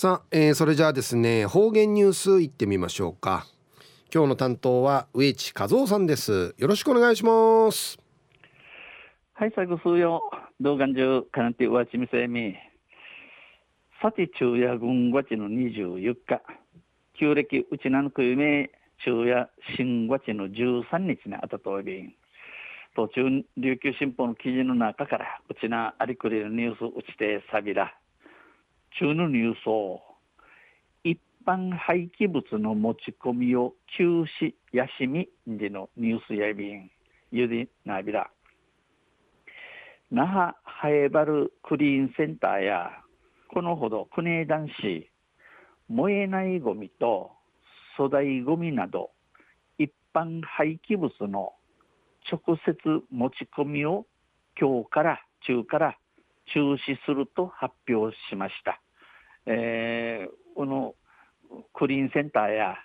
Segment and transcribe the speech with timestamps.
[0.00, 3.44] さあ、えー、それじゃあですね方言ニュースいってみましょうか。
[4.10, 6.54] 今日の担当は植地和夫さんです。
[6.56, 7.98] よろしくお願いします。
[9.34, 10.22] はい最後数曜
[10.58, 12.54] 動画中かなてわちみせみ。
[14.00, 16.40] さて昼夜軍月の24日。
[17.18, 18.70] 旧暦うちなぬくゆめ。
[19.04, 22.14] 昼夜新月の13日にあたとおびん
[22.96, 27.94] 途中琉球新報の記事の中からうちなありくりのニュースうちてさびら。
[28.98, 30.00] 中のニュースを
[31.04, 36.90] 一般廃棄物の持ち込みを休止やしみでのニュースやびん
[37.30, 38.30] ゆでなびら。
[40.10, 42.90] 那覇ハエバルクリーンセンターや
[43.48, 45.08] このほど国枝市
[45.88, 47.30] 燃えないゴミと
[47.96, 49.10] 粗大ゴミなど
[49.78, 51.52] 一般廃棄物の
[52.30, 52.74] 直接
[53.10, 54.06] 持ち込みを
[54.60, 55.98] 今日から中から
[56.52, 58.80] 中止すると発表しました。
[59.46, 60.94] えー、この
[61.72, 62.76] クリーンセンターや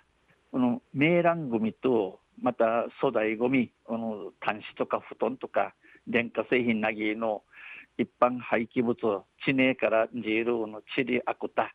[0.50, 5.74] このメーランゴミとまた粗大ゴミこの端子とか布団とか
[6.06, 7.42] 電化製品なぎの
[7.98, 11.74] 一般廃棄物地名からジールのチリアクタ、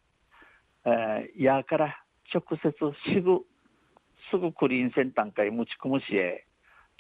[0.86, 1.96] えー、やから
[2.34, 2.72] 直接
[3.14, 3.40] すぐ
[4.30, 6.06] すぐクリーンセンターから持ち込むし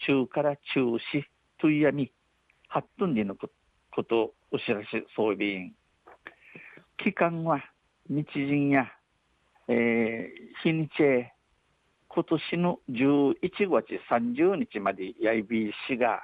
[0.06, 0.82] 中から中
[1.14, 1.24] 止
[1.60, 2.12] といやみ
[2.74, 3.36] 8分にの
[3.92, 5.74] ことお知らせ装備員
[6.98, 7.64] 期間は
[8.10, 8.86] 日人や、
[9.68, 11.34] えー、日にちへ
[12.10, 13.36] 今年の11
[13.70, 16.22] 月30日までやいびしが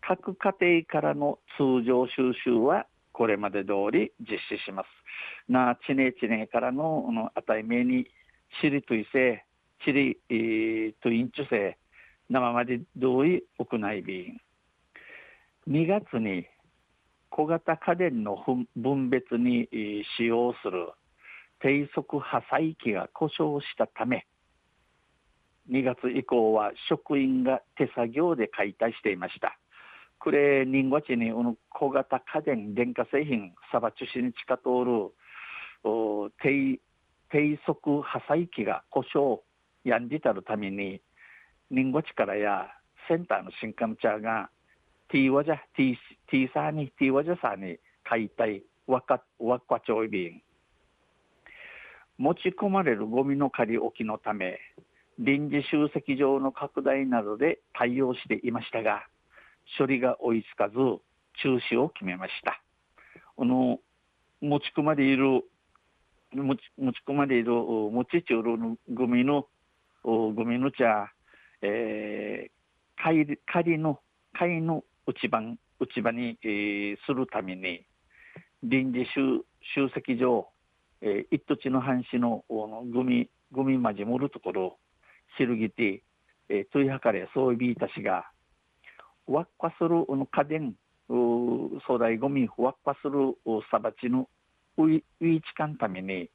[0.00, 4.86] 各家庭からの通常収集はこれまで通り実施します。
[5.48, 8.06] な、ちねちねからのあの値目に、
[8.60, 9.42] チリといせ、
[9.84, 11.78] チリ、えー、とインチュセ、
[12.28, 14.38] 生まで同意屋内便。
[15.68, 16.46] 2月に
[17.36, 18.42] 小型家電の
[18.76, 19.68] 分別に
[20.16, 20.88] 使用する
[21.60, 24.26] 低速破砕機が故障したため、
[25.70, 29.58] 2月以降は職員が手作業で解体していました。
[30.18, 31.30] これ、人月に
[31.68, 35.12] 小型家電、電化製品、サバ中心に近通る
[36.40, 36.80] 低
[37.30, 39.40] 低速破砕機が故障
[39.84, 41.02] やんじたるために、
[41.70, 42.70] 人月からや
[43.08, 44.48] センターの新幹線が
[45.10, 45.96] T ワジャ T,
[46.30, 50.42] T サーに T ワジャサーに解体わかわっかちょいび
[52.18, 54.58] 持ち込まれるゴミの仮置きのため
[55.18, 59.06] 臨時集積場の拡大などで対応していましたが
[59.78, 60.74] 処理が追いつかず
[61.42, 62.60] 中止を決めました
[63.36, 63.78] この
[64.40, 65.42] 持ち込まれいる
[66.34, 69.46] 持ち持ち込まれる持ち中のゴミの
[70.02, 71.10] ゴミの茶、
[71.62, 74.00] えー、仮仮の
[74.32, 75.40] 貝の内場
[75.78, 77.86] 内場に、えー、するために
[78.62, 79.44] 臨時集
[79.74, 80.48] 集積場、
[81.00, 84.78] えー、一土地の藩士ののグミグミまじもるところ
[85.38, 86.02] しるぎて、
[86.48, 88.24] えー、ついはかれそうびいたしが
[89.26, 90.74] わっかするの家電
[91.08, 93.36] 粗大ゴミわっかする
[93.70, 94.28] さばちの
[94.76, 96.28] ウイウイチカンために、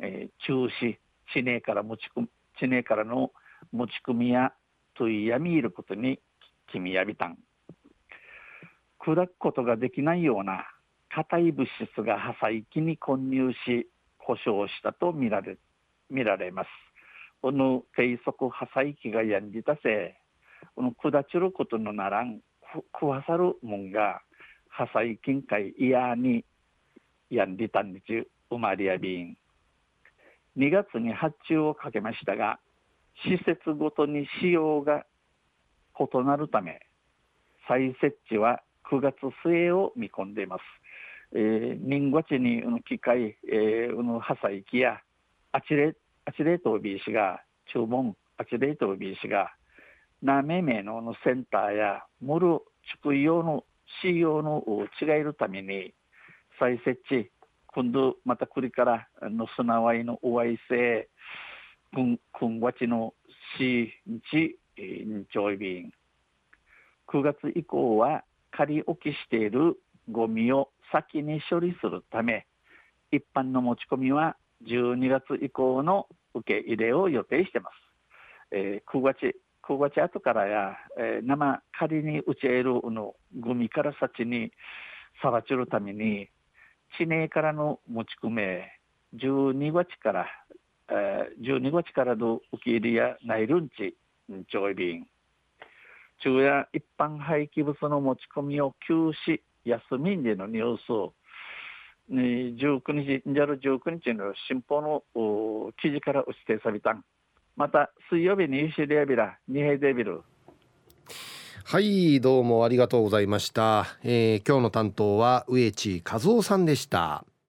[0.00, 0.96] えー、中止
[1.32, 2.26] 地名から持ち込
[2.58, 3.30] 地名からの
[3.72, 4.52] 持ち込みや
[4.94, 6.18] といやみいることに
[6.72, 7.38] 君やびたん。
[9.04, 10.66] 砕くことができないような
[11.08, 13.88] 硬い物質が破砕機に混入し
[14.18, 15.58] 故障したと見られ
[16.10, 16.68] 見られます。
[17.40, 22.40] この低速破砕機がやんじたせい、この砕ちることのならん、
[22.92, 24.20] 食わさるもんが
[24.68, 26.44] 破砕金塊嫌に
[27.30, 29.36] やんじたんでちゅうまりやびん。
[30.56, 32.58] 2月に発注をかけましたが、
[33.24, 35.06] 施設ごとに使用が
[35.98, 36.80] 異なるため、
[37.68, 40.62] 再設置は9月末を見込んでいます。
[41.32, 45.00] えー、人月に機械、えー、の破砕機や
[45.52, 47.40] アチレアチレートビーシが
[47.72, 49.52] 注文アチレートビーシが
[50.22, 52.58] なめめののセンターやモル
[53.02, 53.64] 畜用の
[54.02, 54.64] C 用の
[55.00, 55.94] 違えるために
[56.58, 57.30] 再設置
[57.68, 61.08] 今度またこれからのすなわいのおわいせ
[61.94, 63.14] くんくんわちの
[63.56, 65.86] C 日日曜日
[67.08, 69.76] 9月以降は仮置きしている
[70.10, 72.46] ゴミを先に処理するため
[73.12, 74.36] 一般の持ち込みは
[74.66, 77.74] 12月以降の受け入れを予定しています。
[78.52, 79.36] えー、9月
[79.68, 84.50] 9月後からや、えー、生仮に打ち得るのゴミから先に
[85.22, 86.28] さばちるために
[86.98, 88.80] 地名からの持ち込め
[89.14, 90.26] 12月から、
[90.90, 93.96] えー、12月からの受け入れやないるんち
[94.52, 95.06] 上位便
[96.22, 101.12] 昼夜一般廃棄物の持ち込みを休止休みんでのニュース
[102.10, 107.04] 19日、ジャル19日の新報の記事から指定されたん。
[107.56, 110.22] また、水曜日にユシリアビラ、ニヘデビル。
[111.64, 117.24] はいどうもありがとうございました、えー、今日の担当は植地和夫さんでした